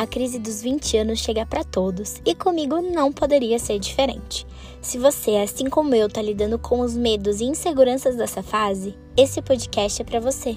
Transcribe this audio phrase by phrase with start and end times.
[0.00, 4.46] A crise dos 20 anos chega para todos e comigo não poderia ser diferente.
[4.80, 9.42] Se você, assim como eu, tá lidando com os medos e inseguranças dessa fase, esse
[9.42, 10.56] podcast é para você.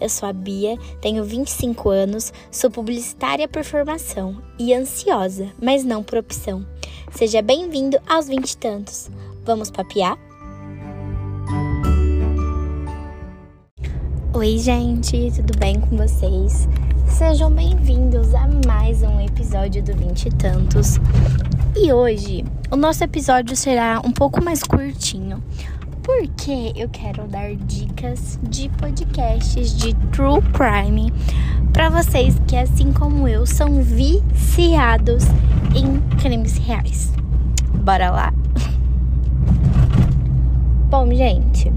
[0.00, 6.02] Eu sou a Bia, tenho 25 anos, sou publicitária por formação e ansiosa, mas não
[6.02, 6.66] por opção.
[7.12, 9.08] Seja bem-vindo aos 20 e tantos.
[9.44, 10.18] Vamos papiar?
[14.34, 16.66] Oi, gente, tudo bem com vocês?
[17.12, 20.98] Sejam bem-vindos a mais um episódio do Vinte e Tantos.
[21.76, 25.42] E hoje o nosso episódio será um pouco mais curtinho,
[26.02, 31.12] porque eu quero dar dicas de podcasts de true crime
[31.72, 35.24] para vocês que, assim como eu, são viciados
[35.76, 37.12] em crimes reais.
[37.84, 38.32] Bora lá?
[40.88, 41.70] Bom, gente,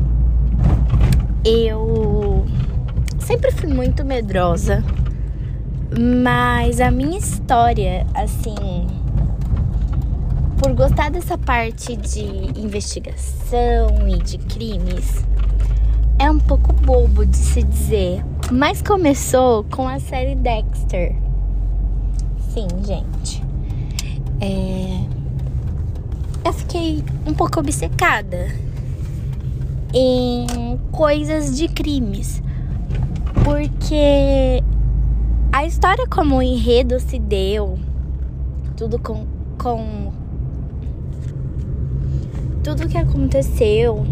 [1.43, 2.45] eu
[3.19, 4.81] sempre fui muito medrosa
[5.99, 8.87] mas a minha história, assim,
[10.57, 12.23] por gostar dessa parte de
[12.59, 15.23] investigação e de crimes,
[16.19, 21.15] é um pouco bobo de se dizer, mas começou com a série Dexter.
[22.53, 23.43] Sim, gente.
[24.41, 25.01] É...
[26.43, 28.47] Eu fiquei um pouco obcecada
[29.93, 32.41] em coisas de crimes.
[33.43, 34.63] Porque
[35.55, 37.79] a história como o enredo se deu,
[38.75, 39.25] tudo com,
[39.57, 40.11] com
[42.61, 44.05] tudo que aconteceu,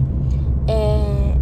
[0.69, 1.35] é,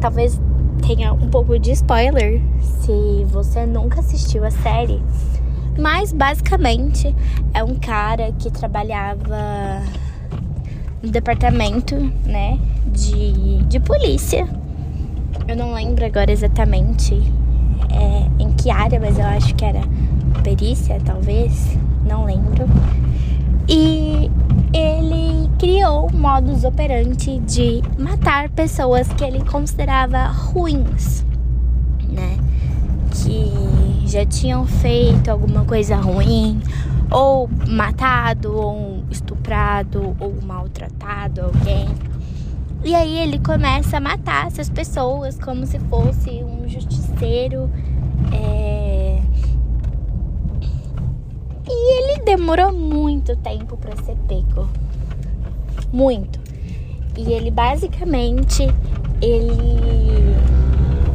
[0.00, 0.40] talvez
[0.86, 5.02] tenha um pouco de spoiler se você nunca assistiu a série.
[5.76, 7.12] Mas basicamente
[7.52, 9.82] é um cara que trabalhava
[11.02, 12.60] no departamento, né,
[12.92, 14.48] de, de polícia.
[15.48, 17.20] Eu não lembro agora exatamente
[17.90, 18.35] é,
[18.66, 19.80] que área, mas eu acho que era
[20.42, 22.66] perícia, talvez, não lembro.
[23.68, 24.28] E
[24.72, 31.24] ele criou modus operandi de matar pessoas que ele considerava ruins,
[32.08, 32.36] né?
[33.12, 36.60] Que já tinham feito alguma coisa ruim,
[37.08, 41.86] ou matado, ou estuprado, ou maltratado alguém.
[42.84, 47.70] E aí ele começa a matar essas pessoas como se fosse um justiceiro.
[48.32, 49.20] É...
[51.68, 54.68] E ele demorou muito tempo para ser pego.
[55.92, 56.38] Muito.
[57.16, 58.68] E ele basicamente
[59.20, 60.36] ele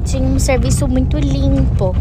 [0.04, 1.96] tinha um serviço muito limpo.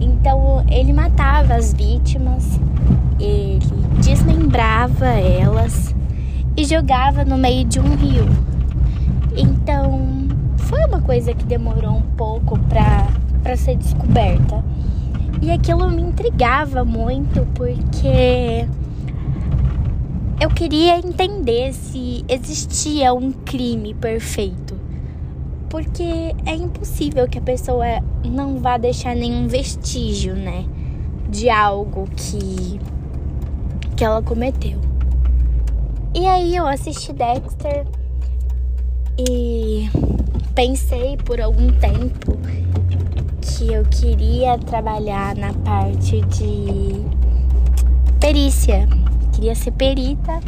[0.00, 2.60] Então ele matava as vítimas,
[3.18, 3.60] ele
[4.02, 5.94] desmembrava elas
[6.56, 8.26] e jogava no meio de um rio.
[9.36, 12.58] Então, foi uma coisa que demorou um pouco
[13.46, 14.64] para ser descoberta.
[15.40, 18.66] E aquilo me intrigava muito porque
[20.40, 24.74] eu queria entender se existia um crime perfeito.
[25.68, 27.86] Porque é impossível que a pessoa
[28.24, 30.64] não vá deixar nenhum vestígio, né,
[31.28, 32.80] de algo que
[33.96, 34.78] que ela cometeu.
[36.14, 37.86] E aí eu assisti Dexter
[39.18, 39.88] e
[40.54, 42.36] pensei por algum tempo
[43.56, 47.02] que eu queria trabalhar na parte de
[48.20, 48.86] perícia.
[49.32, 50.40] Queria ser perita,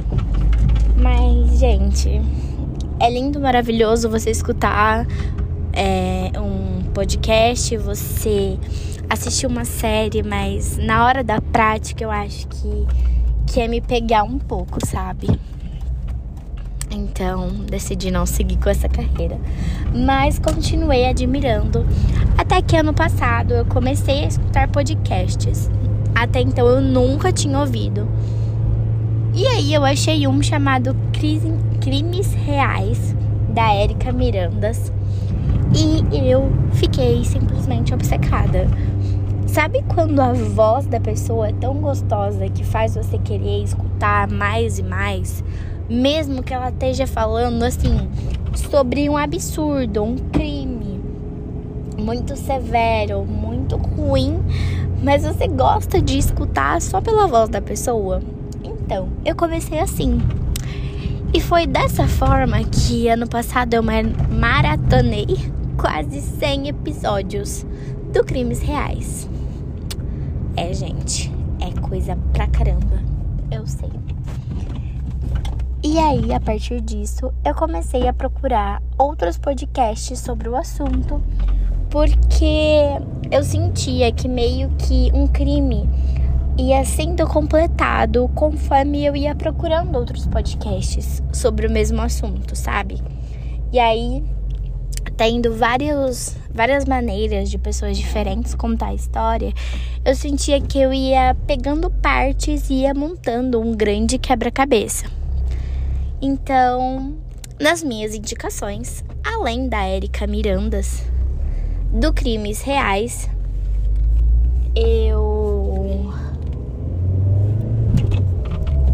[0.94, 2.20] mas, gente,
[3.00, 5.06] é lindo, maravilhoso você escutar
[5.72, 8.58] é, um podcast, você
[9.08, 12.86] assistir uma série, mas na hora da prática eu acho que,
[13.46, 15.28] que é me pegar um pouco, sabe?
[16.98, 19.38] Então decidi não seguir com essa carreira.
[19.94, 21.86] Mas continuei admirando.
[22.36, 25.70] Até que ano passado eu comecei a escutar podcasts.
[26.12, 28.08] Até então eu nunca tinha ouvido.
[29.32, 30.96] E aí eu achei um chamado
[31.80, 33.14] Crimes Reais,
[33.50, 34.92] da Érica Mirandas.
[35.76, 38.66] E eu fiquei simplesmente obcecada.
[39.46, 44.78] Sabe quando a voz da pessoa é tão gostosa que faz você querer escutar mais
[44.78, 45.44] e mais?
[45.88, 48.08] Mesmo que ela esteja falando assim
[48.54, 51.00] sobre um absurdo, um crime
[51.98, 54.38] muito severo, muito ruim,
[55.02, 58.22] mas você gosta de escutar só pela voz da pessoa.
[58.62, 60.20] Então, eu comecei assim.
[61.32, 65.26] E foi dessa forma que ano passado eu maratonei
[65.76, 67.66] quase 100 episódios
[68.12, 69.28] do Crimes Reais.
[70.56, 73.00] É, gente, é coisa pra caramba.
[73.50, 73.90] Eu sei.
[75.90, 81.18] E aí, a partir disso, eu comecei a procurar outros podcasts sobre o assunto,
[81.88, 82.84] porque
[83.30, 85.88] eu sentia que meio que um crime
[86.58, 93.02] ia sendo completado conforme eu ia procurando outros podcasts sobre o mesmo assunto, sabe?
[93.72, 94.22] E aí,
[95.16, 99.54] tendo vários, várias maneiras de pessoas diferentes contar a história,
[100.04, 105.17] eu sentia que eu ia pegando partes e ia montando um grande quebra-cabeça.
[106.20, 107.14] Então,
[107.60, 111.04] nas minhas indicações, além da Érica Mirandas,
[111.92, 113.30] do Crimes Reais,
[114.74, 116.12] eu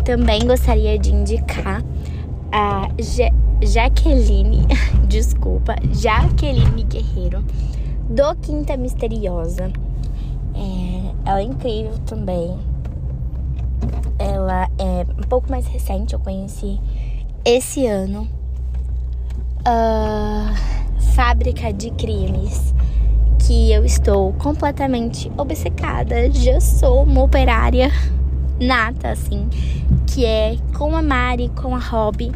[0.05, 1.82] também gostaria de indicar
[2.53, 3.31] a ja
[3.62, 4.67] Jaqueline,
[5.09, 7.43] desculpa, Jaqueline Guerreiro,
[8.11, 9.73] do Quinta Misteriosa.
[10.55, 12.59] É, ela é incrível também.
[14.19, 16.79] Ela é um pouco mais recente, eu conheci
[17.44, 18.29] esse ano.
[19.67, 20.75] Uh,
[21.14, 22.75] Fábrica de Crimes,
[23.46, 26.31] que eu estou completamente obcecada.
[26.31, 27.91] Já sou uma operária
[28.61, 29.49] nata, assim,
[30.06, 32.32] que é com a Mari, com a Rob,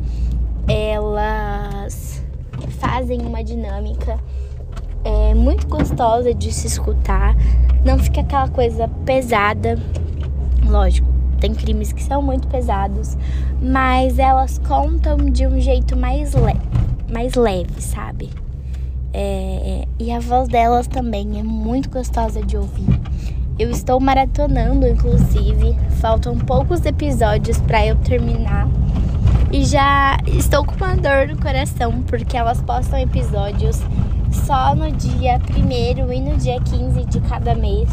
[0.66, 2.25] elas
[2.78, 4.19] fazem uma dinâmica
[5.04, 7.34] é, muito gostosa de se escutar,
[7.84, 9.78] não fica aquela coisa pesada,
[10.66, 11.17] lógico.
[11.40, 13.17] Tem crimes que são muito pesados,
[13.61, 16.56] mas elas contam de um jeito mais, le
[17.12, 18.31] mais leve, sabe?
[19.12, 23.00] É, e a voz delas também é muito gostosa de ouvir.
[23.58, 25.76] Eu estou maratonando, inclusive.
[26.00, 28.69] Faltam poucos episódios para eu terminar.
[29.50, 33.81] E já estou com uma dor no coração porque elas postam episódios
[34.31, 37.88] só no dia 1 e no dia 15 de cada mês.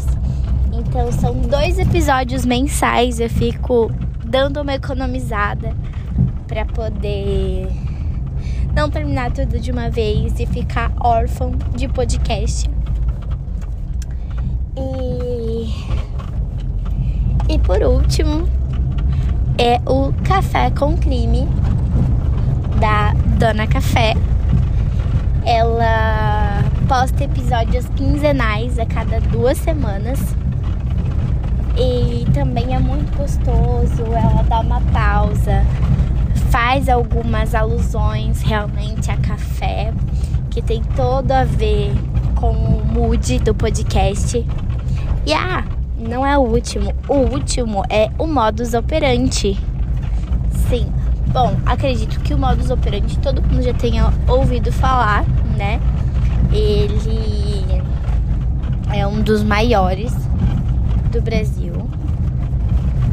[0.78, 3.18] Então são dois episódios mensais.
[3.18, 3.90] Eu fico
[4.24, 5.74] dando uma economizada
[6.46, 7.68] para poder
[8.74, 12.68] não terminar tudo de uma vez e ficar órfão de podcast.
[14.76, 15.74] E,
[17.48, 18.46] e por último,
[19.56, 21.48] é o Café com Crime
[22.78, 24.14] da Dona Café.
[25.46, 30.18] Ela posta episódios quinzenais a cada duas semanas.
[31.78, 35.62] E também é muito gostoso, ela dá uma pausa,
[36.50, 39.92] faz algumas alusões realmente a café,
[40.50, 41.92] que tem todo a ver
[42.34, 44.44] com o mood do podcast.
[45.26, 45.64] E ah,
[45.98, 46.94] não é o último.
[47.08, 49.58] O último é o modus operandi.
[50.68, 50.86] Sim.
[51.28, 55.24] Bom, acredito que o modus operandi todo mundo já tenha ouvido falar,
[55.56, 55.80] né?
[56.52, 57.66] Ele
[58.94, 60.14] é um dos maiores
[61.10, 61.65] do Brasil.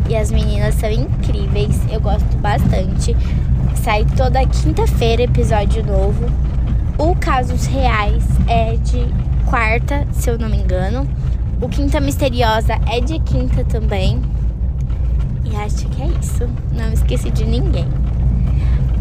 [0.09, 1.79] E as meninas são incríveis.
[1.91, 3.15] Eu gosto bastante.
[3.75, 6.25] Sai toda quinta-feira episódio novo.
[6.97, 9.07] O Casos Reais é de
[9.45, 11.07] quarta, se eu não me engano.
[11.61, 14.21] O Quinta Misteriosa é de quinta também.
[15.45, 16.47] E acho que é isso.
[16.71, 17.87] Não esqueci de ninguém.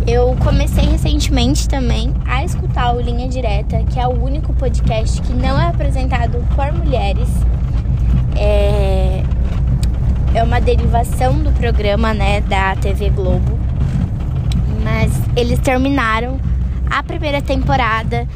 [0.06, 5.32] Eu comecei recentemente também a escutar o Linha Direta, que é o único podcast que
[5.32, 7.28] não é apresentado por mulheres.
[8.36, 9.22] É,
[10.34, 13.58] é uma derivação do programa, né, da TV Globo.
[14.82, 16.40] Mas eles terminaram
[16.90, 18.26] a primeira temporada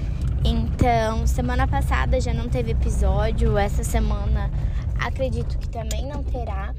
[0.49, 4.49] então, semana passada já não teve episódio, essa semana
[4.97, 6.73] acredito que também não terá.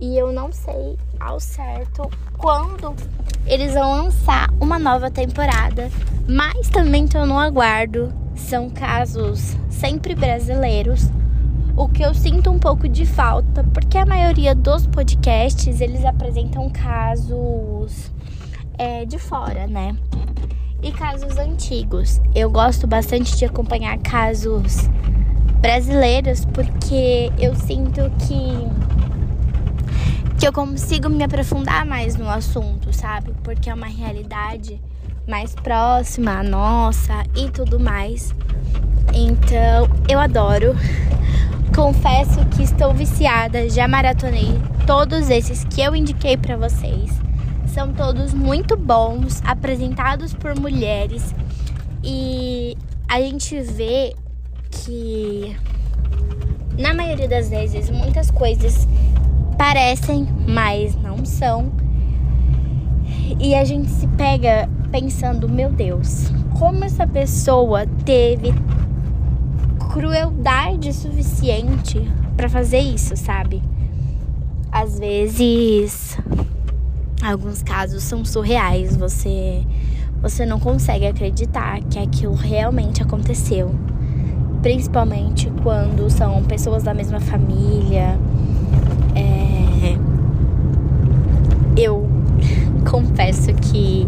[0.00, 2.94] E eu não sei ao certo quando
[3.44, 5.90] eles vão lançar uma nova temporada,
[6.28, 8.12] mas também estou no aguardo.
[8.36, 11.08] São casos sempre brasileiros,
[11.78, 16.68] o que eu sinto um pouco de falta, porque a maioria dos podcasts eles apresentam
[16.68, 18.10] casos
[18.76, 19.96] é, de fora, né?
[20.82, 22.20] e casos antigos.
[22.34, 24.88] Eu gosto bastante de acompanhar casos
[25.60, 28.88] brasileiros porque eu sinto que
[30.38, 33.34] que eu consigo me aprofundar mais no assunto, sabe?
[33.42, 34.80] Porque é uma realidade
[35.26, 38.32] mais próxima à nossa e tudo mais.
[39.12, 40.76] Então, eu adoro.
[41.78, 44.48] Confesso que estou viciada, já maratonei
[44.84, 47.08] todos esses que eu indiquei para vocês
[47.68, 51.32] são todos muito bons, apresentados por mulheres
[52.02, 52.76] e
[53.08, 54.12] a gente vê
[54.72, 55.56] que
[56.76, 58.88] na maioria das vezes muitas coisas
[59.56, 61.70] parecem, mas não são.
[63.38, 66.26] E a gente se pega pensando, meu Deus,
[66.58, 68.52] como essa pessoa teve
[69.98, 72.00] crueldade suficiente
[72.36, 73.60] para fazer isso, sabe?
[74.70, 76.16] Às vezes
[77.20, 79.66] alguns casos são surreais, você
[80.22, 83.74] você não consegue acreditar que aquilo realmente aconteceu.
[84.62, 88.18] Principalmente quando são pessoas da mesma família.
[89.16, 89.96] É,
[91.76, 92.08] eu
[92.88, 94.06] confesso que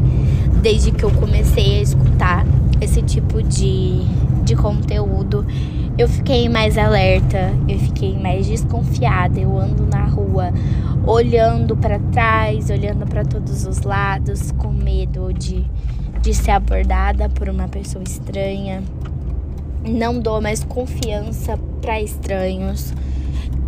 [0.62, 2.46] desde que eu comecei a escutar
[2.80, 4.04] esse tipo de,
[4.44, 5.46] de conteúdo,
[6.00, 9.38] eu fiquei mais alerta, eu fiquei mais desconfiada.
[9.38, 10.50] Eu ando na rua
[11.06, 15.62] olhando para trás, olhando para todos os lados, com medo de,
[16.22, 18.82] de ser abordada por uma pessoa estranha.
[19.86, 22.94] Não dou mais confiança para estranhos.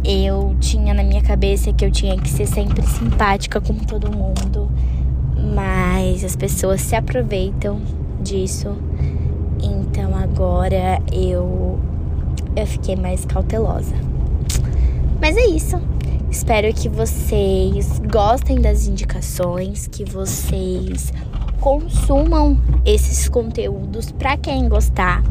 [0.03, 4.71] Eu tinha na minha cabeça que eu tinha que ser sempre simpática com todo mundo,
[5.55, 7.79] mas as pessoas se aproveitam
[8.23, 8.75] disso.
[9.63, 11.79] Então agora eu
[12.57, 13.95] eu fiquei mais cautelosa.
[15.21, 15.81] Mas é isso.
[16.31, 21.13] Espero que vocês gostem das indicações, que vocês
[21.61, 25.23] consumam esses conteúdos para quem gostar.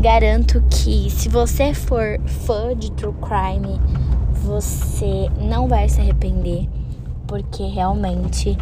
[0.00, 3.80] Garanto que se você for fã de true crime,
[4.42, 6.68] você não vai se arrepender,
[7.26, 8.56] porque realmente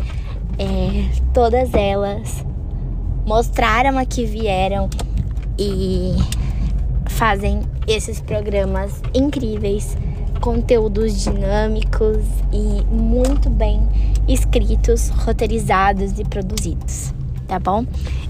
[0.59, 2.45] é, todas elas
[3.27, 4.89] mostraram a que vieram
[5.59, 6.15] e
[7.07, 9.97] fazem esses programas incríveis
[10.41, 13.81] conteúdos dinâmicos e muito bem
[14.29, 17.13] escritos, roteirizados e produzidos,
[17.47, 17.85] tá bom?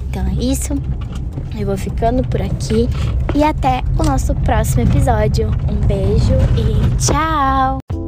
[0.08, 0.75] Então é isso.
[1.58, 2.88] Eu vou ficando por aqui
[3.34, 5.48] e até o nosso próximo episódio.
[5.68, 8.05] Um beijo e tchau!